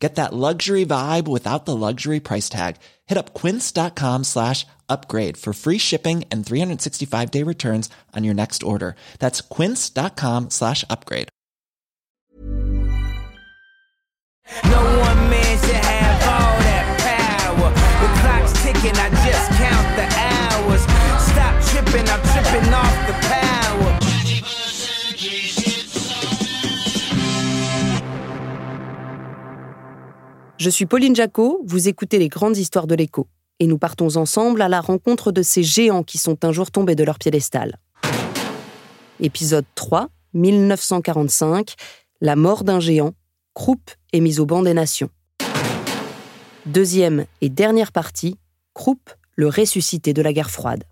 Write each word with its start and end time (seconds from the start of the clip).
Get 0.00 0.14
that 0.14 0.32
luxury 0.32 0.86
vibe 0.86 1.28
without 1.28 1.66
the 1.66 1.76
luxury 1.76 2.20
price 2.20 2.48
tag. 2.48 2.76
Hit 3.06 3.18
up 3.18 3.34
quince.com 3.34 4.24
slash 4.24 4.66
upgrade 4.88 5.36
for 5.36 5.52
free 5.52 5.76
shipping 5.78 6.24
and 6.30 6.44
365 6.44 7.30
day 7.30 7.42
returns 7.42 7.90
on 8.16 8.24
your 8.24 8.34
next 8.34 8.62
order. 8.62 8.96
That's 9.18 9.42
quince.com 9.42 10.48
slash 10.50 10.84
upgrade. 10.88 11.28
No 14.64 14.82
one 15.00 15.30
have 15.30 16.22
all 16.26 16.56
that 16.66 16.86
power. 17.06 17.70
The 18.02 18.08
clock's 18.20 18.54
ticking, 18.64 18.96
I 18.96 19.08
just 19.22 19.48
count 19.60 19.88
the 20.00 20.08
hours. 20.26 20.82
Stop 21.30 21.54
tripping, 21.70 22.08
I'm 22.08 22.22
tripping 22.32 22.72
off 22.74 22.96
the 23.06 23.14
power. 23.28 23.89
Je 30.60 30.68
suis 30.68 30.84
Pauline 30.84 31.16
Jacot, 31.16 31.62
vous 31.64 31.88
écoutez 31.88 32.18
les 32.18 32.28
grandes 32.28 32.58
histoires 32.58 32.86
de 32.86 32.94
l'écho. 32.94 33.26
Et 33.60 33.66
nous 33.66 33.78
partons 33.78 34.16
ensemble 34.16 34.60
à 34.60 34.68
la 34.68 34.82
rencontre 34.82 35.32
de 35.32 35.40
ces 35.40 35.62
géants 35.62 36.02
qui 36.02 36.18
sont 36.18 36.44
un 36.44 36.52
jour 36.52 36.70
tombés 36.70 36.94
de 36.94 37.02
leur 37.02 37.18
piédestal. 37.18 37.78
Épisode 39.20 39.64
3, 39.74 40.10
1945, 40.34 41.76
La 42.20 42.36
mort 42.36 42.62
d'un 42.62 42.78
géant, 42.78 43.14
Krupp 43.54 43.90
est 44.12 44.20
mise 44.20 44.38
au 44.38 44.44
banc 44.44 44.62
des 44.62 44.74
nations. 44.74 45.08
Deuxième 46.66 47.24
et 47.40 47.48
dernière 47.48 47.90
partie, 47.90 48.36
Krupp, 48.74 49.08
le 49.36 49.48
ressuscité 49.48 50.12
de 50.12 50.20
la 50.20 50.34
guerre 50.34 50.50
froide. 50.50 50.84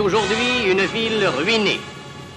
Aujourd'hui 0.00 0.70
une 0.70 0.84
ville 0.86 1.26
ruinée. 1.26 1.80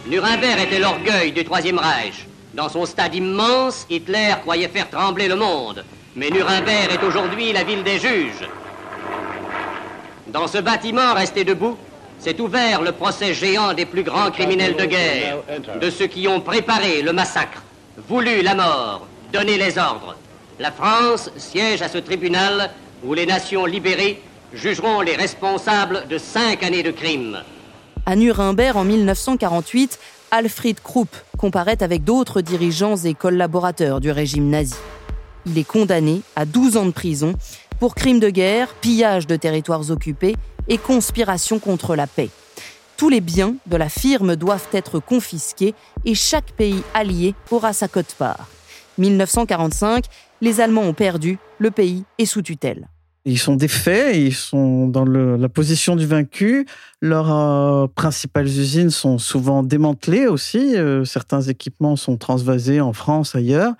Nuremberg 0.08 0.60
était 0.60 0.80
l'orgueil 0.80 1.32
du 1.32 1.44
Troisième 1.44 1.78
Reich. 1.78 2.28
Dans 2.54 2.70
son 2.70 2.86
stade 2.86 3.16
immense, 3.16 3.86
Hitler 3.90 4.34
croyait 4.42 4.68
faire 4.68 4.90
trembler 4.90 5.28
le 5.28 5.36
monde. 5.36 5.86
Mais 6.16 6.30
Nuremberg 6.30 6.92
est 6.92 7.06
aujourd'hui 7.06 7.54
la 7.54 7.64
ville 7.64 7.84
des 7.84 8.00
juges. 8.00 8.48
Dans 10.28 10.48
ce 10.48 10.58
bâtiment 10.58 11.14
resté 11.14 11.44
debout, 11.44 11.78
s'est 12.20 12.40
ouvert 12.40 12.82
le 12.82 12.92
procès 12.92 13.34
géant 13.34 13.74
des 13.74 13.86
plus 13.86 14.04
grands 14.04 14.32
criminels 14.32 14.76
de 14.76 14.86
guerre, 14.86 15.38
de 15.80 15.90
ceux 15.90 16.08
qui 16.08 16.28
ont 16.28 16.42
préparé 16.42 17.02
le 17.02 17.14
massacre, 17.14 17.64
voulu 18.08 18.42
la 18.42 18.56
mort, 18.56 19.08
donné 19.34 19.58
les 19.58 19.78
ordres. 19.78 20.16
La 20.60 20.72
France 20.72 21.32
siège 21.38 21.82
à 21.82 21.90
ce 21.90 21.98
tribunal 21.98 22.72
où 23.04 23.14
les 23.14 23.26
nations 23.26 23.66
libérées 23.66 24.22
jugeront 24.54 25.02
les 25.02 25.16
responsables 25.16 26.08
de 26.10 26.18
cinq 26.18 26.64
années 26.64 26.84
de 26.84 26.92
crimes. 26.92 27.40
À 28.06 28.16
Nuremberg 28.16 28.78
en 28.78 28.84
1948, 28.84 30.00
Alfred 30.32 30.80
Krupp 30.80 31.16
comparaît 31.38 31.84
avec 31.84 32.04
d'autres 32.04 32.42
dirigeants 32.42 32.98
et 32.98 33.14
collaborateurs 33.14 34.00
du 34.00 34.12
régime 34.12 34.50
nazi. 34.50 34.76
Il 35.46 35.58
est 35.58 35.64
condamné 35.64 36.22
à 36.36 36.46
12 36.46 36.78
ans 36.78 36.86
de 36.86 36.92
prison 36.92 37.34
pour 37.80 37.96
crimes 37.96 38.20
de 38.20 38.30
guerre, 38.30 38.74
pillage 38.76 39.28
de 39.28 39.36
territoires 39.36 39.90
occupés 39.90 40.36
et 40.68 40.78
conspiration 40.78 41.60
contre 41.60 41.96
la 41.96 42.08
paix. 42.08 42.30
Tous 42.96 43.10
les 43.10 43.22
biens 43.22 43.56
de 43.66 43.78
la 43.78 43.90
firme 43.90 44.36
doivent 44.36 44.68
être 44.74 45.00
confisqués 45.00 45.74
et 46.06 46.14
chaque 46.14 46.52
pays 46.52 46.84
allié 46.94 47.34
aura 47.50 47.74
sa 47.74 47.88
cote-part. 47.88 48.48
1945, 49.00 50.06
les 50.42 50.62
Allemands 50.62 50.84
ont 50.84 50.94
perdu, 50.94 51.40
le 51.58 51.72
pays 51.72 52.04
est 52.20 52.26
sous 52.26 52.44
tutelle. 52.44 52.88
Ils 53.24 53.38
sont 53.38 53.56
défaits, 53.56 54.16
ils 54.16 54.34
sont 54.34 54.88
dans 54.88 55.06
la 55.06 55.50
position 55.50 55.96
du 55.96 56.08
vaincu. 56.08 56.66
Leurs 57.02 57.32
euh, 57.32 57.88
principales 57.88 58.48
usines 58.48 58.90
sont 58.90 59.20
souvent 59.20 59.62
démantelées 59.62 60.26
aussi. 60.26 60.76
Euh, 60.76 61.06
certains 61.06 61.42
équipements 61.42 61.96
sont 61.96 62.18
transvasés 62.18 62.82
en 62.82 62.94
France, 62.94 63.36
ailleurs. 63.36 63.74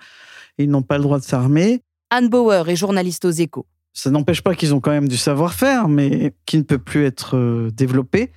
Ils 0.58 0.70
n'ont 0.70 0.82
pas 0.82 0.96
le 0.96 1.02
droit 1.02 1.18
de 1.18 1.24
s'armer. 1.24 1.82
Anne 2.10 2.28
Bauer 2.28 2.68
est 2.68 2.76
journaliste 2.76 3.24
aux 3.24 3.30
échos. 3.30 3.66
Ça 3.94 4.10
n'empêche 4.10 4.40
pas 4.40 4.54
qu'ils 4.54 4.74
ont 4.74 4.80
quand 4.80 4.90
même 4.90 5.08
du 5.08 5.18
savoir-faire, 5.18 5.88
mais 5.88 6.32
qui 6.46 6.56
ne 6.56 6.62
peut 6.62 6.78
plus 6.78 7.04
être 7.04 7.36
euh, 7.36 7.70
développé. 7.70 8.32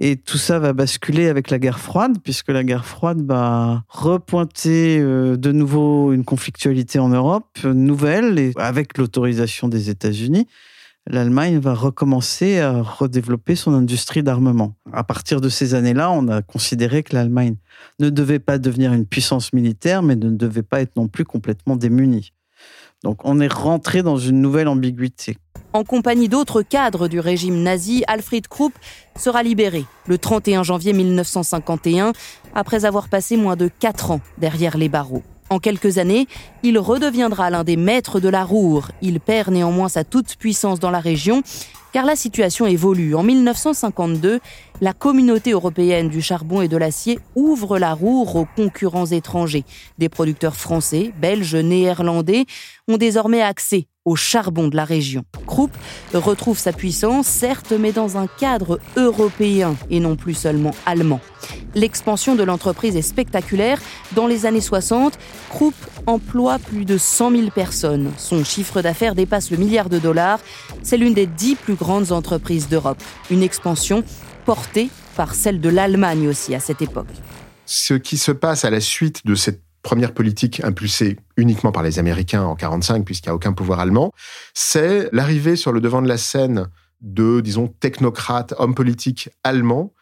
Et 0.00 0.16
tout 0.16 0.38
ça 0.38 0.58
va 0.58 0.72
basculer 0.72 1.28
avec 1.28 1.50
la 1.50 1.58
guerre 1.58 1.78
froide, 1.78 2.18
puisque 2.22 2.48
la 2.48 2.64
guerre 2.64 2.84
froide 2.84 3.24
va 3.24 3.84
repointer 3.88 4.98
euh, 4.98 5.36
de 5.36 5.52
nouveau 5.52 6.12
une 6.12 6.24
conflictualité 6.24 6.98
en 6.98 7.10
Europe, 7.10 7.58
euh, 7.64 7.72
nouvelle, 7.72 8.38
et 8.38 8.52
avec 8.56 8.98
l'autorisation 8.98 9.68
des 9.68 9.88
États-Unis, 9.88 10.46
l'Allemagne 11.06 11.58
va 11.58 11.74
recommencer 11.74 12.58
à 12.58 12.82
redévelopper 12.82 13.54
son 13.54 13.74
industrie 13.74 14.22
d'armement. 14.22 14.76
À 14.92 15.04
partir 15.04 15.40
de 15.40 15.48
ces 15.48 15.74
années-là, 15.74 16.10
on 16.10 16.28
a 16.28 16.42
considéré 16.42 17.02
que 17.02 17.14
l'Allemagne 17.14 17.56
ne 17.98 18.10
devait 18.10 18.40
pas 18.40 18.58
devenir 18.58 18.92
une 18.92 19.06
puissance 19.06 19.52
militaire, 19.52 20.02
mais 20.02 20.16
ne 20.16 20.30
devait 20.30 20.62
pas 20.62 20.80
être 20.80 20.96
non 20.96 21.08
plus 21.08 21.24
complètement 21.24 21.76
démunie. 21.76 22.32
Donc 23.04 23.18
on 23.24 23.40
est 23.40 23.52
rentré 23.52 24.02
dans 24.02 24.16
une 24.16 24.40
nouvelle 24.40 24.68
ambiguïté. 24.68 25.36
En 25.72 25.84
compagnie 25.84 26.28
d'autres 26.28 26.62
cadres 26.62 27.08
du 27.08 27.20
régime 27.20 27.62
nazi, 27.62 28.02
Alfred 28.08 28.48
Krupp 28.48 28.72
sera 29.16 29.42
libéré 29.42 29.84
le 30.06 30.18
31 30.18 30.62
janvier 30.62 30.92
1951, 30.92 32.12
après 32.54 32.84
avoir 32.84 33.08
passé 33.08 33.36
moins 33.36 33.54
de 33.54 33.68
4 33.78 34.12
ans 34.12 34.20
derrière 34.38 34.78
les 34.78 34.88
barreaux. 34.88 35.22
En 35.50 35.58
quelques 35.58 35.98
années, 35.98 36.26
il 36.62 36.78
redeviendra 36.78 37.50
l'un 37.50 37.64
des 37.64 37.76
maîtres 37.76 38.20
de 38.20 38.28
la 38.28 38.44
Roure. 38.44 38.90
Il 39.00 39.20
perd 39.20 39.50
néanmoins 39.50 39.88
sa 39.88 40.04
toute-puissance 40.04 40.78
dans 40.80 40.90
la 40.90 41.00
région, 41.00 41.42
car 41.92 42.04
la 42.04 42.16
situation 42.16 42.66
évolue. 42.66 43.14
En 43.14 43.22
1952, 43.22 44.40
la 44.80 44.92
communauté 44.92 45.50
européenne 45.50 46.08
du 46.08 46.22
charbon 46.22 46.62
et 46.62 46.68
de 46.68 46.76
l'acier 46.76 47.18
ouvre 47.34 47.78
la 47.78 47.94
Roure 47.94 48.36
aux 48.36 48.46
concurrents 48.56 49.06
étrangers. 49.06 49.64
Des 49.98 50.08
producteurs 50.08 50.56
français, 50.56 51.12
belges, 51.20 51.56
néerlandais 51.56 52.44
ont 52.86 52.96
désormais 52.96 53.42
accès 53.42 53.86
au 54.04 54.16
charbon 54.16 54.68
de 54.68 54.76
la 54.76 54.84
région. 54.84 55.24
Krupp 55.46 55.70
retrouve 56.14 56.58
sa 56.58 56.72
puissance, 56.72 57.26
certes, 57.26 57.74
mais 57.78 57.92
dans 57.92 58.16
un 58.16 58.26
cadre 58.26 58.80
européen 58.96 59.76
et 59.90 60.00
non 60.00 60.16
plus 60.16 60.34
seulement 60.34 60.70
allemand. 60.86 61.20
L'expansion 61.74 62.34
de 62.34 62.42
l'entreprise 62.42 62.96
est 62.96 63.02
spectaculaire. 63.02 63.80
Dans 64.12 64.26
les 64.26 64.46
années 64.46 64.62
60, 64.62 65.18
Krupp 65.50 65.74
emploie 66.06 66.58
plus 66.58 66.86
de 66.86 66.96
100 66.96 67.30
000 67.32 67.50
personnes. 67.50 68.10
Son 68.16 68.44
chiffre 68.44 68.80
d'affaires 68.80 69.14
dépasse 69.14 69.50
le 69.50 69.58
milliard 69.58 69.90
de 69.90 69.98
dollars. 69.98 70.40
C'est 70.82 70.96
l'une 70.96 71.12
des 71.12 71.26
dix 71.26 71.54
plus 71.54 71.76
grandes 71.78 72.12
entreprises 72.12 72.68
d'Europe. 72.68 73.02
Une 73.30 73.42
expansion 73.42 74.04
portée 74.44 74.90
par 75.16 75.34
celle 75.34 75.60
de 75.60 75.68
l'Allemagne 75.68 76.28
aussi 76.28 76.54
à 76.54 76.60
cette 76.60 76.82
époque. 76.82 77.08
Ce 77.66 77.94
qui 77.94 78.18
se 78.18 78.32
passe 78.32 78.64
à 78.64 78.70
la 78.70 78.80
suite 78.80 79.26
de 79.26 79.34
cette 79.34 79.62
première 79.82 80.12
politique 80.12 80.62
impulsée 80.64 81.16
uniquement 81.36 81.72
par 81.72 81.82
les 81.82 81.98
Américains 81.98 82.42
en 82.42 82.56
45, 82.56 83.04
puisqu'il 83.04 83.28
n'y 83.28 83.32
a 83.32 83.34
aucun 83.34 83.52
pouvoir 83.52 83.80
allemand, 83.80 84.12
c'est 84.54 85.08
l'arrivée 85.12 85.56
sur 85.56 85.72
le 85.72 85.80
devant 85.80 86.02
de 86.02 86.08
la 86.08 86.18
scène 86.18 86.68
de, 87.00 87.40
disons, 87.40 87.68
technocrates, 87.68 88.54
hommes 88.58 88.74
politiques 88.74 89.30
allemands 89.44 89.92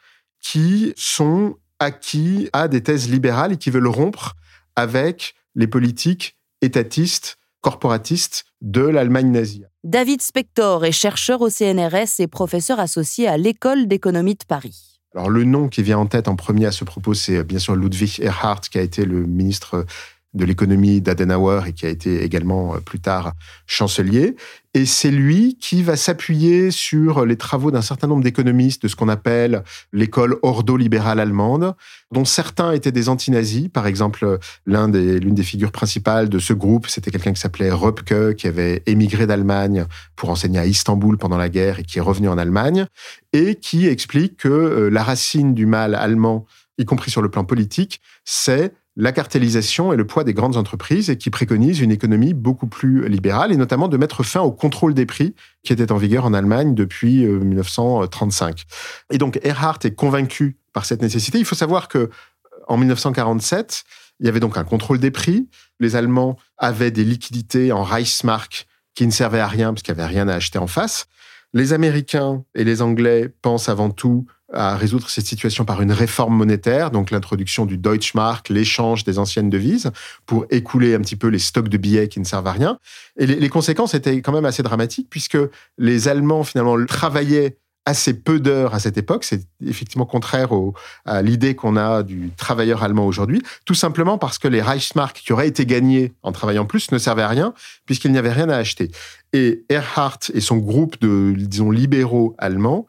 qui 0.41 0.93
sont 0.97 1.57
acquis 1.79 2.49
à 2.53 2.69
des 2.69 2.83
thèses 2.83 3.11
libérales 3.11 3.53
et 3.53 3.57
qui 3.57 3.71
veulent 3.71 3.87
rompre 3.87 4.35
avec 4.77 5.35
les 5.55 5.67
politiques 5.67 6.37
étatistes, 6.63 7.39
corporatistes 7.61 8.45
de 8.61 8.83
l'Allemagne 8.83 9.31
nazie. 9.31 9.65
David 9.85 10.23
Spector 10.23 10.85
est 10.85 10.93
chercheur 10.93 11.41
au 11.41 11.49
CNRS 11.49 12.21
et 12.21 12.27
professeur 12.27 12.81
associé 12.81 13.29
à 13.29 13.37
l'École 13.37 13.87
d'économie 13.87 14.35
de 14.35 14.45
Paris. 14.47 15.01
Alors 15.15 15.31
le 15.31 15.45
nom 15.45 15.69
qui 15.69 15.83
vient 15.83 15.99
en 15.99 16.07
tête 16.07 16.29
en 16.29 16.37
premier 16.37 16.67
à 16.67 16.73
ce 16.73 16.85
propos, 16.85 17.15
c'est 17.15 17.43
bien 17.43 17.59
sûr 17.59 17.75
Ludwig 17.75 18.21
Erhard, 18.21 18.61
qui 18.61 18.79
a 18.79 18.83
été 18.83 19.05
le 19.05 19.25
ministre 19.25 19.87
de 20.35 20.45
l'économie 20.45 21.01
d'Adenauer 21.01 21.67
et 21.67 21.73
qui 21.73 21.87
a 21.87 21.89
été 21.89 22.23
également 22.23 22.75
euh, 22.75 22.79
plus 22.79 23.01
tard 23.01 23.33
chancelier. 23.67 24.37
Et 24.75 24.85
c'est 24.85 25.11
lui 25.11 25.57
qui 25.59 25.83
va 25.83 25.97
s'appuyer 25.97 26.71
sur 26.71 27.25
les 27.25 27.37
travaux 27.37 27.71
d'un 27.71 27.81
certain 27.81 28.07
nombre 28.07 28.23
d'économistes 28.23 28.83
de 28.83 28.89
ce 28.89 28.97
qu'on 28.97 29.09
appelle 29.09 29.65
l'école 29.95 30.37
ordo-libérale 30.43 31.19
allemande, 31.19 31.75
dont 32.13 32.27
certains 32.27 32.73
étaient 32.73 32.93
des 32.93 33.09
anti-nazis. 33.09 33.71
Par 33.71 33.87
exemple, 33.87 34.39
l'un 34.67 34.91
des, 34.91 35.19
l'une 35.19 35.35
des 35.35 35.43
figures 35.43 35.73
principales 35.73 36.29
de 36.29 36.39
ce 36.39 36.53
groupe, 36.53 36.89
c'était 36.89 37.11
quelqu'un 37.11 37.33
qui 37.33 37.41
s'appelait 37.41 37.71
Röpke, 37.71 38.35
qui 38.37 38.47
avait 38.49 38.83
émigré 38.85 39.27
d'Allemagne 39.27 39.87
pour 40.15 40.29
enseigner 40.29 40.59
à 40.59 40.67
Istanbul 40.67 41.17
pendant 41.17 41.39
la 41.39 41.49
guerre 41.49 41.79
et 41.79 41.83
qui 41.83 41.97
est 41.97 42.03
revenu 42.03 42.29
en 42.29 42.37
Allemagne, 42.37 42.87
et 43.33 43.55
qui 43.55 43.87
explique 43.87 44.37
que 44.37 44.49
euh, 44.49 44.91
la 44.91 45.03
racine 45.03 45.55
du 45.55 45.65
mal 45.65 45.95
allemand, 45.95 46.45
y 46.77 46.85
compris 46.85 47.11
sur 47.11 47.23
le 47.23 47.31
plan 47.31 47.45
politique, 47.45 48.03
c'est 48.27 48.75
la 48.97 49.13
cartélisation 49.13 49.93
et 49.93 49.97
le 49.97 50.07
poids 50.07 50.25
des 50.25 50.33
grandes 50.33 50.57
entreprises 50.57 51.11
et 51.11 51.19
qui 51.19 51.29
préconise 51.29 51.81
une 51.81 51.91
économie 51.91 52.33
beaucoup 52.33 52.67
plus 52.67 53.09
libérale 53.09 53.53
et 53.53 53.57
notamment 53.57 53.89
de 53.89 53.97
mettre 53.97 54.23
fin 54.23 54.41
au 54.41 54.51
contrôle 54.51 54.95
des 54.95 55.05
prix 55.05 55.35
qui 55.63 55.73
était 55.73 55.93
en 55.93 55.99
vigueur 55.99 56.25
en 56.25 56.33
Allemagne 56.33 56.75
depuis 56.75 57.27
1935. 57.27 58.49
Euh, 58.49 59.15
et 59.15 59.19
donc 59.19 59.39
Erhard 59.43 59.79
est 59.85 59.95
convaincu 59.95 60.57
par 60.73 60.87
cette 60.87 61.03
nécessité. 61.03 61.39
Il 61.39 61.45
faut 61.45 61.55
savoir 61.55 61.89
que 61.89 62.11
en 62.69 62.79
1947, 62.79 63.85
il 64.21 64.27
y 64.27 64.29
avait 64.29 64.41
donc 64.41 64.57
un 64.57 64.65
contrôle 64.65 64.99
des 64.99 65.11
prix. 65.11 65.49
Les 65.79 65.95
Allemands 65.95 66.37
avaient 66.57 66.91
des 66.91 67.05
liquidités 67.05 67.73
en 67.73 67.83
Reichsmark 67.83 68.67
qui 68.95 69.07
ne 69.07 69.13
servaient 69.13 69.41
à 69.41 69.47
rien 69.47 69.75
parce 69.75 69.83
qu'il 69.83 69.95
n'y 69.95 70.01
avait 70.01 70.11
rien 70.11 70.27
à 70.27 70.35
acheter 70.35 70.59
en 70.59 70.67
face. 70.67 71.07
Les 71.53 71.73
Américains 71.73 72.45
et 72.55 72.65
les 72.65 72.83
Anglais 72.83 73.33
pensent 73.43 73.69
avant 73.69 73.91
tout 73.91 74.27
à 74.57 74.77
résoudre 74.77 75.09
cette 75.09 75.27
situation 75.27 75.65
par 75.65 75.83
une 75.83 75.93
réforme 75.93 76.35
monétaire, 76.35 76.91
donc 76.91 77.11
l'introduction 77.11 77.67
du 77.67 77.77
Deutschmark, 77.77 78.49
l'échange 78.49 79.05
des 79.05 79.19
anciennes 79.19 79.51
devises, 79.51 79.91
pour 80.25 80.47
écouler 80.51 80.95
un 80.95 81.01
petit 81.01 81.17
peu 81.17 81.29
les 81.29 81.39
stocks 81.39 81.69
de 81.69 81.77
billets 81.77 82.09
qui 82.09 82.19
ne 82.19 82.25
servent 82.25 82.47
à 82.47 82.53
rien. 82.53 82.79
Et 83.19 83.27
les, 83.27 83.49
conséquences 83.49 83.95
étaient 83.95 84.23
quand 84.23 84.33
même 84.33 84.45
assez 84.45 84.63
dramatiques, 84.63 85.09
puisque 85.11 85.39
les 85.79 86.09
Allemands, 86.09 86.43
finalement, 86.43 86.77
travaillaient 86.87 87.59
assez 87.87 88.15
peu 88.15 88.41
d'heures 88.41 88.75
à 88.75 88.81
cette 88.81 88.99
époque. 88.99 89.25
C'est 89.25 89.43
effectivement 89.65 90.07
contraire 90.07 90.49
à 91.05 91.23
l'idée 91.23 91.55
qu'on 91.55 91.77
a 91.77 92.03
du 92.03 92.31
travailleur 92.37 92.83
allemand 92.83 93.07
aujourd'hui, 93.07 93.43
tout 93.65 93.75
simplement 93.75 94.19
parce 94.19 94.39
que 94.39 94.49
les 94.49 94.61
Reichsmark 94.61 95.23
qui 95.25 95.33
auraient 95.33 95.49
été 95.49 95.65
gagnés 95.65 96.13
en 96.23 96.33
travaillant 96.33 96.67
plus 96.67 96.91
ne 96.91 96.99
servaient 96.99 97.23
à 97.23 97.29
rien, 97.29 97.55
puisqu'il 97.87 98.11
n'y 98.11 98.19
avait 98.19 98.33
rien 98.33 98.49
à 98.49 98.57
acheter. 98.57 98.91
Et 99.33 99.65
Erhard 99.69 100.19
et 100.35 100.41
son 100.41 100.57
groupe 100.57 101.01
de, 101.01 101.33
disons, 101.37 101.71
libéraux 101.71 102.35
allemands 102.39 102.87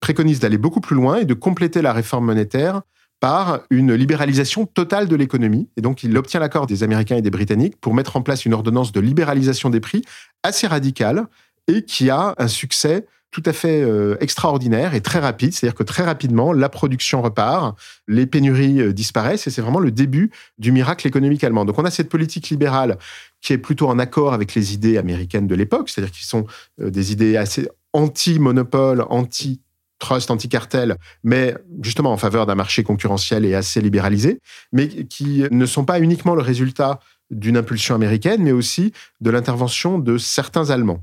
préconise 0.00 0.40
d'aller 0.40 0.58
beaucoup 0.58 0.80
plus 0.80 0.96
loin 0.96 1.16
et 1.16 1.24
de 1.24 1.34
compléter 1.34 1.82
la 1.82 1.92
réforme 1.92 2.26
monétaire 2.26 2.82
par 3.20 3.60
une 3.70 3.94
libéralisation 3.94 4.66
totale 4.66 5.08
de 5.08 5.16
l'économie. 5.16 5.68
Et 5.76 5.80
donc, 5.80 6.04
il 6.04 6.16
obtient 6.16 6.40
l'accord 6.40 6.66
des 6.66 6.82
Américains 6.82 7.16
et 7.16 7.22
des 7.22 7.30
Britanniques 7.30 7.76
pour 7.80 7.94
mettre 7.94 8.16
en 8.16 8.22
place 8.22 8.44
une 8.44 8.54
ordonnance 8.54 8.92
de 8.92 9.00
libéralisation 9.00 9.70
des 9.70 9.80
prix 9.80 10.02
assez 10.42 10.66
radicale 10.66 11.26
et 11.66 11.82
qui 11.82 12.10
a 12.10 12.34
un 12.38 12.48
succès 12.48 13.06
tout 13.30 13.42
à 13.44 13.52
fait 13.52 13.82
euh, 13.82 14.16
extraordinaire 14.20 14.94
et 14.94 15.00
très 15.00 15.18
rapide. 15.18 15.52
C'est-à-dire 15.52 15.74
que 15.74 15.82
très 15.82 16.02
rapidement, 16.02 16.52
la 16.52 16.68
production 16.68 17.20
repart, 17.20 17.78
les 18.06 18.26
pénuries 18.26 18.80
euh, 18.80 18.92
disparaissent 18.92 19.46
et 19.46 19.50
c'est 19.50 19.60
vraiment 19.60 19.80
le 19.80 19.90
début 19.90 20.30
du 20.58 20.72
miracle 20.72 21.06
économique 21.06 21.44
allemand. 21.44 21.64
Donc 21.64 21.78
on 21.78 21.84
a 21.84 21.90
cette 21.90 22.08
politique 22.08 22.48
libérale 22.48 22.96
qui 23.42 23.52
est 23.52 23.58
plutôt 23.58 23.88
en 23.88 23.98
accord 23.98 24.32
avec 24.32 24.54
les 24.54 24.72
idées 24.72 24.96
américaines 24.96 25.46
de 25.46 25.54
l'époque, 25.54 25.90
c'est-à-dire 25.90 26.12
qui 26.12 26.24
sont 26.24 26.46
euh, 26.80 26.90
des 26.90 27.12
idées 27.12 27.36
assez 27.36 27.68
anti-monopole, 27.92 29.04
anti 29.10 29.60
trust 29.98 30.30
anti-cartel, 30.30 30.96
mais 31.24 31.56
justement 31.82 32.12
en 32.12 32.16
faveur 32.16 32.46
d'un 32.46 32.54
marché 32.54 32.82
concurrentiel 32.82 33.44
et 33.44 33.54
assez 33.54 33.80
libéralisé, 33.80 34.40
mais 34.72 34.88
qui 34.88 35.44
ne 35.50 35.66
sont 35.66 35.84
pas 35.84 36.00
uniquement 36.00 36.34
le 36.34 36.42
résultat 36.42 37.00
d'une 37.30 37.56
impulsion 37.56 37.94
américaine, 37.94 38.42
mais 38.42 38.52
aussi 38.52 38.92
de 39.20 39.30
l'intervention 39.30 39.98
de 39.98 40.18
certains 40.18 40.70
Allemands. 40.70 41.02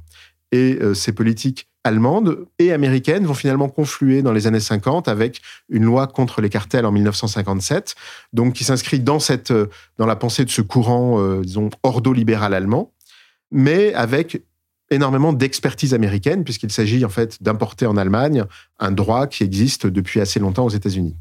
Et 0.52 0.78
euh, 0.82 0.94
ces 0.94 1.12
politiques 1.12 1.68
allemandes 1.84 2.48
et 2.58 2.72
américaines 2.72 3.26
vont 3.26 3.34
finalement 3.34 3.70
confluer 3.70 4.22
dans 4.22 4.32
les 4.32 4.48
années 4.48 4.60
50 4.60 5.08
avec 5.08 5.42
une 5.70 5.84
loi 5.84 6.08
contre 6.08 6.42
les 6.42 6.50
cartels 6.50 6.86
en 6.86 6.92
1957, 6.92 7.96
donc 8.34 8.54
qui 8.54 8.64
s'inscrit 8.64 9.00
dans 9.00 9.20
cette 9.20 9.52
euh, 9.52 9.68
dans 9.98 10.06
la 10.06 10.16
pensée 10.16 10.46
de 10.46 10.50
ce 10.50 10.62
courant, 10.62 11.20
euh, 11.20 11.42
disons, 11.42 11.70
ordo-libéral 11.84 12.54
allemand, 12.54 12.92
mais 13.52 13.94
avec 13.94 14.42
énormément 14.92 15.34
d'expertise 15.34 15.94
américaine, 15.94 16.44
puisqu'il 16.44 16.72
s'agit 16.72 17.04
en 17.06 17.10
fait 17.10 17.42
d'importer 17.42 17.86
en 17.86 17.98
Allemagne 17.98 18.44
un 18.80 18.92
droit 18.92 19.28
qui 19.28 19.44
existe 19.44 19.88
depuis 19.88 20.22
assez 20.22 20.40
longtemps 20.40 20.66
aux 20.66 20.70
États-Unis. 20.70 21.16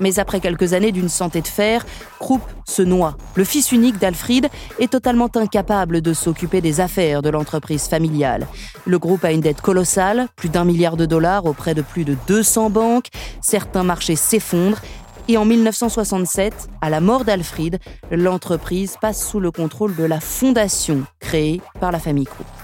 Mais 0.00 0.18
après 0.18 0.40
quelques 0.40 0.72
années 0.72 0.90
d'une 0.90 1.08
santé 1.08 1.42
de 1.42 1.46
fer, 1.46 1.84
Krupp 2.18 2.42
se 2.64 2.82
noie. 2.82 3.16
Le 3.36 3.44
fils 3.44 3.70
unique 3.72 3.98
d'Alfred 3.98 4.48
est 4.78 4.90
totalement 4.90 5.30
incapable 5.36 6.00
de 6.00 6.12
s'occuper 6.12 6.60
des 6.60 6.80
affaires 6.80 7.22
de 7.22 7.28
l'entreprise 7.28 7.86
familiale. 7.86 8.46
Le 8.84 8.98
groupe 8.98 9.24
a 9.24 9.32
une 9.32 9.40
dette 9.40 9.60
colossale, 9.60 10.26
plus 10.34 10.48
d'un 10.48 10.64
milliard 10.64 10.96
de 10.96 11.06
dollars 11.06 11.46
auprès 11.46 11.74
de 11.74 11.82
plus 11.82 12.04
de 12.04 12.16
200 12.26 12.70
banques. 12.70 13.08
Certains 13.42 13.84
marchés 13.84 14.16
s'effondrent. 14.16 14.82
Et 15.28 15.36
en 15.36 15.44
1967, 15.44 16.68
à 16.80 16.90
la 16.90 17.00
mort 17.00 17.24
d'Alfred, 17.24 17.78
l'entreprise 18.10 18.96
passe 19.00 19.24
sous 19.24 19.38
le 19.38 19.52
contrôle 19.52 19.94
de 19.94 20.02
la 20.02 20.18
fondation 20.18 21.04
créée 21.20 21.60
par 21.78 21.92
la 21.92 22.00
famille 22.00 22.24
Krupp. 22.24 22.61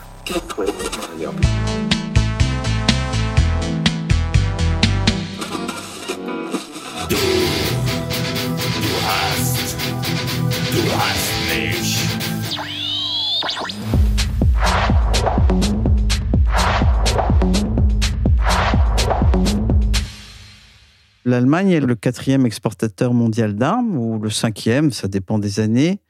L'Allemagne 21.24 21.70
est 21.70 21.80
le 21.80 21.94
quatrième 21.94 22.44
exportateur 22.44 23.14
mondial 23.14 23.54
d'armes, 23.54 23.96
ou 23.96 24.18
le 24.18 24.28
cinquième, 24.28 24.92
ça 24.92 25.08
dépend 25.08 25.38
des 25.38 25.60
années. 25.60 26.00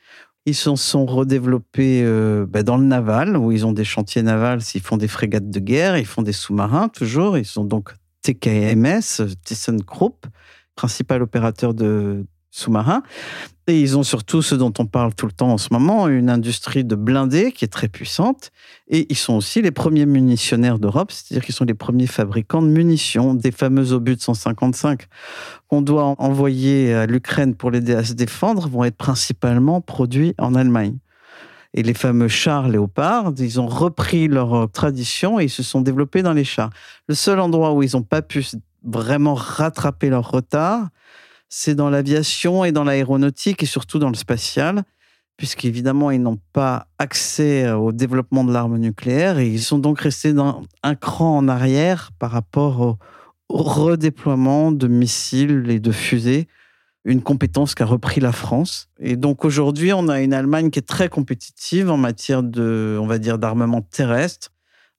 Ils 0.49 0.55
se 0.55 0.75
sont 0.77 1.05
redéveloppés 1.05 2.03
euh, 2.03 2.47
bah, 2.49 2.63
dans 2.63 2.79
le 2.79 2.85
naval, 2.87 3.37
où 3.37 3.53
ils 3.53 3.67
ont 3.67 3.73
des 3.73 3.85
chantiers 3.85 4.23
navals, 4.23 4.61
ils 4.75 4.81
font 4.81 4.97
des 4.97 5.07
frégates 5.07 5.51
de 5.51 5.61
guerre, 5.61 5.99
ils 5.99 6.07
font 6.07 6.23
des 6.23 6.33
sous-marins 6.33 6.89
toujours. 6.89 7.37
Ils 7.37 7.45
sont 7.45 7.65
donc 7.65 7.91
TKMS, 8.23 9.27
ThyssenKrupp, 9.45 10.27
principal 10.75 11.21
opérateur 11.21 11.75
de 11.75 12.25
sous-marins. 12.59 13.03
Et 13.67 13.79
ils 13.79 13.99
ont 13.99 14.03
surtout 14.03 14.41
ce 14.41 14.55
dont 14.55 14.73
on 14.79 14.87
parle 14.87 15.15
tout 15.15 15.27
le 15.27 15.33
temps 15.33 15.51
en 15.51 15.59
ce 15.59 15.69
moment, 15.73 16.09
une 16.09 16.31
industrie 16.31 16.85
de 16.85 16.95
blindés 16.95 17.53
qui 17.53 17.67
est 17.67 17.69
très 17.69 17.89
puissante. 17.89 18.51
Et 18.89 19.07
ils 19.11 19.17
sont 19.17 19.35
aussi 19.35 19.61
les 19.61 19.71
premiers 19.71 20.07
munitionnaires 20.07 20.79
d'Europe, 20.79 21.13
c'est-à-dire 21.13 21.45
qu'ils 21.45 21.55
sont 21.55 21.67
les 21.67 21.75
premiers 21.75 22.07
fabricants 22.07 22.63
de 22.63 22.69
munitions, 22.69 23.35
des 23.35 23.51
fameux 23.51 23.93
obus 23.93 24.17
de 24.17 24.23
155 24.23 25.07
qu'on 25.69 25.83
doit 25.83 26.15
envoyer 26.19 26.95
à 26.95 27.05
l'Ukraine 27.05 27.55
pour 27.55 27.71
l'aider 27.71 27.95
à 27.95 28.05
se 28.05 28.15
défendre, 28.15 28.69
vont 28.69 28.85
être 28.85 28.97
principalement 28.97 29.83
produits 29.83 30.35
en 30.39 30.55
Allemagne. 30.55 30.97
Et 31.75 31.83
les 31.83 31.93
fameux 31.93 32.29
chars 32.29 32.69
léopards, 32.69 33.35
ils 33.39 33.61
ont 33.61 33.67
repris 33.67 34.29
leur 34.29 34.71
tradition 34.71 35.39
et 35.39 35.45
ils 35.45 35.51
se 35.51 35.63
sont 35.63 35.83
développés 35.83 36.23
dans 36.23 36.33
les 36.33 36.45
chars. 36.45 36.71
Le 37.07 37.15
seul 37.15 37.39
endroit 37.39 37.75
où 37.75 37.83
ils 37.83 37.91
n'ont 37.93 38.03
pas 38.03 38.23
pu 38.23 38.47
vraiment 38.83 39.35
rattraper 39.35 40.09
leur 40.09 40.31
retard, 40.31 40.89
c'est 41.49 41.75
dans 41.75 41.91
l'aviation 41.91 42.65
et 42.65 42.73
dans 42.73 42.85
l'aéronautique 42.85 43.63
et 43.63 43.67
surtout 43.67 43.99
dans 43.99 44.11
le 44.11 44.17
spatial, 44.17 44.85
puisqu'évidemment, 45.37 46.11
ils 46.11 46.21
n'ont 46.21 46.41
pas 46.53 46.89
accès 46.99 47.71
au 47.71 47.93
développement 47.93 48.45
de 48.45 48.53
l'arme 48.53 48.77
nucléaire 48.77 49.39
et 49.39 49.49
ils 49.49 49.63
sont 49.63 49.79
donc 49.79 50.01
restés 50.01 50.33
dans 50.33 50.63
un 50.83 50.95
cran 50.95 51.39
en 51.39 51.49
arrière 51.49 52.11
par 52.19 52.31
rapport 52.31 52.81
au, 52.81 52.99
redéploiement 53.51 54.73
de 54.73 54.87
missiles 54.89 55.71
et 55.71 55.81
de 55.81 55.91
fusées, 55.91 56.49
une 57.07 57.23
compétence 57.23 57.75
qu'a 57.75 57.87
repris 57.87 58.21
la 58.21 58.33
France. 58.33 58.91
Et 59.01 59.17
donc 59.17 59.47
aujourd'hui, 59.47 59.95
on 59.95 60.09
a 60.09 60.21
une 60.21 60.35
Allemagne 60.35 60.69
qui 60.69 60.79
est 60.79 60.87
très 60.87 61.09
compétitive 61.09 61.91
en 61.91 61.97
matière 61.97 62.43
de, 62.43 62.99
on 63.01 63.07
va 63.07 63.17
dire, 63.17 63.39
d'armement 63.39 63.81
terrestre, 63.81 64.51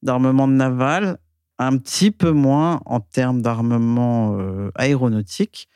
d'armement 0.02 0.48
naval, 0.48 1.20
un 1.60 1.78
petit 1.78 2.10
peu 2.10 2.32
moins 2.32 2.82
en 2.88 3.02
termes 3.02 3.44
d'armement 3.44 4.36
euh, 4.40 4.72
aéronautique 4.74 5.70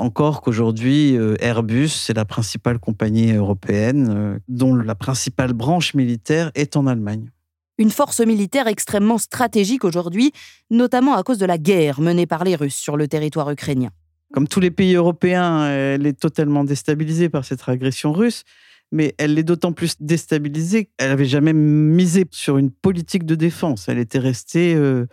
encore 0.00 0.40
qu'aujourd'hui, 0.40 1.16
euh, 1.16 1.36
Airbus, 1.40 1.88
c'est 1.88 2.14
la 2.14 2.24
principale 2.24 2.78
compagnie 2.78 3.32
européenne 3.32 4.08
euh, 4.10 4.38
dont 4.48 4.74
la 4.74 4.94
principale 4.94 5.52
branche 5.52 5.94
militaire 5.94 6.50
est 6.54 6.76
en 6.76 6.86
Allemagne. 6.86 7.30
Une 7.78 7.90
force 7.90 8.20
militaire 8.20 8.66
extrêmement 8.66 9.18
stratégique 9.18 9.84
aujourd'hui, 9.84 10.32
notamment 10.70 11.14
à 11.14 11.22
cause 11.22 11.38
de 11.38 11.46
la 11.46 11.58
guerre 11.58 12.00
menée 12.00 12.26
par 12.26 12.44
les 12.44 12.56
Russes 12.56 12.76
sur 12.76 12.96
le 12.96 13.08
territoire 13.08 13.50
ukrainien. 13.50 13.90
Comme 14.32 14.48
tous 14.48 14.60
les 14.60 14.70
pays 14.70 14.94
européens, 14.94 15.66
elle 15.66 16.06
est 16.06 16.18
totalement 16.18 16.64
déstabilisée 16.64 17.28
par 17.28 17.44
cette 17.44 17.68
agression 17.68 18.12
russe, 18.12 18.44
mais 18.92 19.14
elle 19.18 19.38
est 19.38 19.42
d'autant 19.42 19.72
plus 19.72 19.96
déstabilisée 20.00 20.90
qu'elle 20.96 21.10
n'avait 21.10 21.24
jamais 21.24 21.52
misé 21.52 22.26
sur 22.30 22.58
une 22.58 22.70
politique 22.70 23.24
de 23.24 23.34
défense. 23.34 23.88
Elle 23.88 23.98
était 23.98 24.18
restée... 24.18 24.74
Euh, 24.74 25.06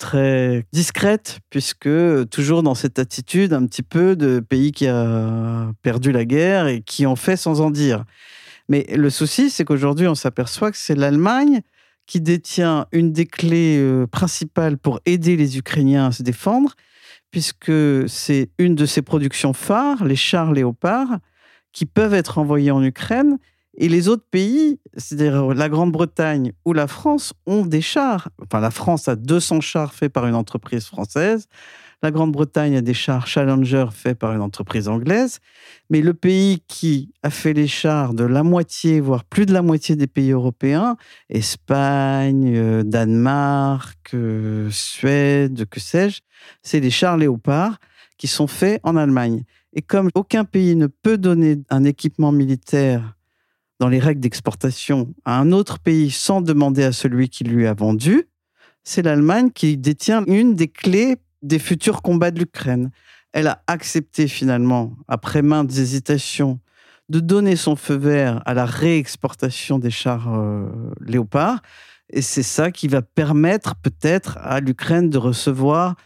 très 0.00 0.64
discrète, 0.72 1.38
puisque 1.50 1.88
toujours 2.30 2.62
dans 2.64 2.74
cette 2.74 2.98
attitude 2.98 3.52
un 3.52 3.66
petit 3.66 3.82
peu 3.82 4.16
de 4.16 4.40
pays 4.40 4.72
qui 4.72 4.88
a 4.88 5.70
perdu 5.82 6.10
la 6.10 6.24
guerre 6.24 6.66
et 6.66 6.80
qui 6.80 7.06
en 7.06 7.16
fait 7.16 7.36
sans 7.36 7.60
en 7.60 7.70
dire. 7.70 8.04
Mais 8.68 8.86
le 8.96 9.10
souci, 9.10 9.50
c'est 9.50 9.64
qu'aujourd'hui, 9.64 10.08
on 10.08 10.14
s'aperçoit 10.14 10.70
que 10.70 10.78
c'est 10.78 10.94
l'Allemagne 10.94 11.60
qui 12.06 12.20
détient 12.20 12.86
une 12.92 13.12
des 13.12 13.26
clés 13.26 13.78
euh, 13.78 14.06
principales 14.06 14.78
pour 14.78 15.00
aider 15.06 15.36
les 15.36 15.58
Ukrainiens 15.58 16.06
à 16.06 16.12
se 16.12 16.22
défendre, 16.22 16.74
puisque 17.30 17.72
c'est 18.08 18.50
une 18.58 18.74
de 18.74 18.86
ses 18.86 19.02
productions 19.02 19.52
phares, 19.52 20.04
les 20.04 20.16
chars 20.16 20.52
léopards, 20.52 21.18
qui 21.72 21.86
peuvent 21.86 22.14
être 22.14 22.38
envoyés 22.38 22.70
en 22.70 22.82
Ukraine 22.82 23.38
et 23.80 23.88
les 23.88 24.08
autres 24.08 24.26
pays, 24.30 24.78
c'est-à-dire 24.94 25.54
la 25.54 25.70
Grande-Bretagne 25.70 26.52
ou 26.66 26.74
la 26.74 26.86
France, 26.86 27.32
ont 27.46 27.64
des 27.64 27.80
chars. 27.80 28.28
Enfin, 28.42 28.60
la 28.60 28.70
France 28.70 29.08
a 29.08 29.16
200 29.16 29.62
chars 29.62 29.94
faits 29.94 30.12
par 30.12 30.26
une 30.26 30.34
entreprise 30.34 30.84
française. 30.84 31.48
La 32.02 32.10
Grande-Bretagne 32.10 32.76
a 32.76 32.82
des 32.82 32.92
chars 32.92 33.26
Challenger 33.26 33.86
faits 33.90 34.18
par 34.18 34.34
une 34.34 34.42
entreprise 34.42 34.86
anglaise, 34.86 35.38
mais 35.88 36.02
le 36.02 36.12
pays 36.12 36.62
qui 36.68 37.10
a 37.22 37.30
fait 37.30 37.54
les 37.54 37.66
chars 37.66 38.12
de 38.12 38.24
la 38.24 38.42
moitié, 38.42 39.00
voire 39.00 39.24
plus 39.24 39.46
de 39.46 39.54
la 39.54 39.62
moitié 39.62 39.96
des 39.96 40.06
pays 40.06 40.32
européens, 40.32 40.96
Espagne, 41.30 42.52
euh, 42.54 42.82
Danemark, 42.82 44.10
euh, 44.12 44.68
Suède, 44.70 45.66
que 45.70 45.80
sais-je, 45.80 46.20
c'est 46.62 46.80
les 46.80 46.90
chars 46.90 47.16
Léopard 47.16 47.78
qui 48.18 48.26
sont 48.26 48.46
faits 48.46 48.78
en 48.82 48.96
Allemagne. 48.96 49.44
Et 49.72 49.80
comme 49.80 50.10
aucun 50.14 50.44
pays 50.44 50.76
ne 50.76 50.86
peut 50.86 51.16
donner 51.16 51.62
un 51.70 51.84
équipement 51.84 52.32
militaire 52.32 53.14
dans 53.80 53.88
les 53.88 53.98
règles 53.98 54.20
d'exportation 54.20 55.12
à 55.24 55.40
un 55.40 55.52
autre 55.52 55.78
pays 55.78 56.10
sans 56.10 56.42
demander 56.42 56.84
à 56.84 56.92
celui 56.92 57.30
qui 57.30 57.44
lui 57.44 57.66
a 57.66 57.72
vendu, 57.72 58.28
c'est 58.84 59.02
l'Allemagne 59.02 59.50
qui 59.50 59.76
détient 59.78 60.22
une 60.26 60.54
des 60.54 60.68
clés 60.68 61.16
des 61.42 61.58
futurs 61.58 62.02
combats 62.02 62.30
de 62.30 62.38
l'Ukraine. 62.38 62.90
Elle 63.32 63.46
a 63.46 63.62
accepté 63.66 64.28
finalement, 64.28 64.92
après 65.08 65.40
maintes 65.40 65.70
hésitations, 65.70 66.60
de 67.08 67.20
donner 67.20 67.56
son 67.56 67.74
feu 67.74 67.94
vert 67.94 68.42
à 68.44 68.52
la 68.52 68.66
réexportation 68.66 69.78
des 69.78 69.90
chars 69.90 70.32
euh, 70.32 70.68
léopards. 71.00 71.60
Et 72.10 72.22
c'est 72.22 72.42
ça 72.42 72.70
qui 72.70 72.86
va 72.86 73.00
permettre 73.00 73.76
peut-être 73.76 74.36
à 74.42 74.60
l'Ukraine 74.60 75.08
de 75.08 75.18
recevoir 75.18 75.96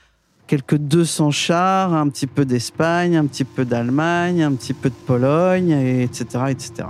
quelques 0.46 0.76
200 0.76 1.30
chars, 1.30 1.94
un 1.94 2.08
petit 2.08 2.26
peu 2.26 2.44
d'Espagne, 2.44 3.16
un 3.16 3.26
petit 3.26 3.44
peu 3.44 3.64
d'Allemagne, 3.64 4.42
un 4.42 4.52
petit 4.52 4.74
peu 4.74 4.90
de 4.90 4.94
Pologne, 4.94 5.70
etc., 5.70 6.24
etc. 6.50 6.88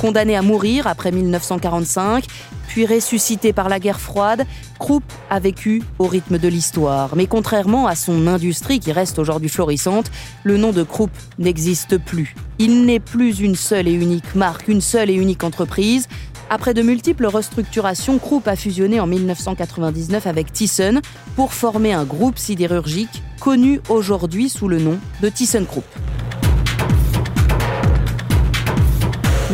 Condamné 0.00 0.36
à 0.36 0.42
mourir 0.42 0.86
après 0.86 1.12
1945, 1.12 2.24
puis 2.70 2.86
ressuscité 2.86 3.52
par 3.52 3.68
la 3.68 3.80
guerre 3.80 4.00
froide, 4.00 4.46
Krupp 4.78 5.02
a 5.28 5.40
vécu 5.40 5.82
au 5.98 6.06
rythme 6.06 6.38
de 6.38 6.48
l'histoire. 6.48 7.16
Mais 7.16 7.26
contrairement 7.26 7.86
à 7.86 7.96
son 7.96 8.28
industrie 8.28 8.78
qui 8.80 8.92
reste 8.92 9.18
aujourd'hui 9.18 9.48
florissante, 9.48 10.10
le 10.44 10.56
nom 10.56 10.70
de 10.70 10.84
Krupp 10.84 11.10
n'existe 11.38 11.98
plus. 11.98 12.34
Il 12.58 12.86
n'est 12.86 13.00
plus 13.00 13.40
une 13.40 13.56
seule 13.56 13.88
et 13.88 13.92
unique 13.92 14.34
marque, 14.36 14.68
une 14.68 14.80
seule 14.80 15.10
et 15.10 15.14
unique 15.14 15.42
entreprise. 15.42 16.08
Après 16.52 16.74
de 16.74 16.82
multiples 16.82 17.26
restructurations, 17.26 18.18
Krupp 18.18 18.48
a 18.48 18.56
fusionné 18.56 18.98
en 18.98 19.06
1999 19.06 20.26
avec 20.26 20.52
Thyssen 20.52 21.00
pour 21.36 21.52
former 21.52 21.92
un 21.92 22.02
groupe 22.02 22.38
sidérurgique 22.38 23.22
connu 23.38 23.80
aujourd'hui 23.88 24.48
sous 24.48 24.66
le 24.66 24.80
nom 24.80 24.98
de 25.22 25.28
ThyssenKrupp. 25.28 25.84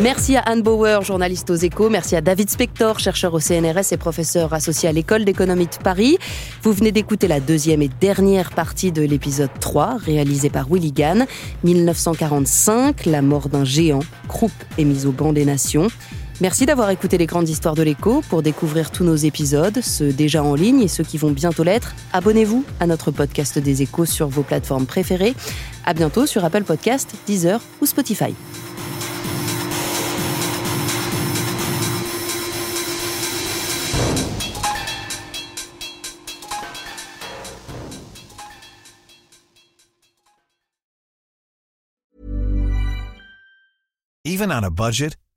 Merci 0.01 0.37
à 0.37 0.41
Anne 0.41 0.63
Bauer, 0.63 1.03
journaliste 1.03 1.51
aux 1.51 1.55
échos. 1.55 1.89
Merci 1.89 2.15
à 2.15 2.21
David 2.21 2.49
Spector, 2.49 2.99
chercheur 2.99 3.31
au 3.35 3.39
CNRS 3.39 3.91
et 3.93 3.97
professeur 3.97 4.53
associé 4.55 4.89
à 4.89 4.91
l'École 4.91 5.23
d'économie 5.23 5.67
de 5.67 5.83
Paris. 5.83 6.17
Vous 6.63 6.71
venez 6.71 6.91
d'écouter 6.91 7.27
la 7.27 7.39
deuxième 7.39 7.83
et 7.83 7.89
dernière 7.89 8.51
partie 8.51 8.91
de 8.91 9.03
l'épisode 9.03 9.51
3, 9.59 9.97
réalisé 9.97 10.49
par 10.49 10.67
Willy 10.67 10.91
Gann. 10.91 11.27
1945, 11.63 13.05
la 13.05 13.21
mort 13.21 13.49
d'un 13.49 13.65
géant. 13.65 14.01
Krupp 14.27 14.51
est 14.79 14.83
mise 14.83 15.05
au 15.05 15.11
banc 15.11 15.31
des 15.31 15.45
nations. 15.45 15.89
Merci 16.39 16.67
d'avoir 16.67 16.91
écouté 16.91 17.17
les 17.17 17.25
grandes 17.25 17.49
histoires 17.49 17.73
de 17.73 17.81
l'écho. 17.81 18.21
Pour 18.29 18.43
découvrir 18.43 18.91
tous 18.91 19.03
nos 19.03 19.15
épisodes, 19.15 19.81
ceux 19.81 20.13
déjà 20.13 20.43
en 20.43 20.53
ligne 20.53 20.81
et 20.81 20.87
ceux 20.87 21.03
qui 21.03 21.17
vont 21.17 21.31
bientôt 21.31 21.63
l'être, 21.63 21.95
abonnez-vous 22.13 22.63
à 22.79 22.85
notre 22.85 23.09
podcast 23.09 23.57
des 23.57 23.81
échos 23.81 24.05
sur 24.05 24.27
vos 24.27 24.43
plateformes 24.43 24.85
préférées. 24.85 25.33
À 25.83 25.95
bientôt 25.95 26.27
sur 26.27 26.45
Apple 26.45 26.63
Podcast, 26.63 27.15
Deezer 27.25 27.59
ou 27.81 27.87
Spotify. 27.87 28.35
Even 44.23 44.51
on 44.51 44.63
a 44.63 44.69
budget, 44.69 45.15